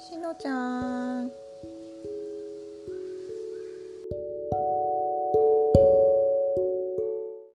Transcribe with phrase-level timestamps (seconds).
[0.00, 1.49] しのちゃん。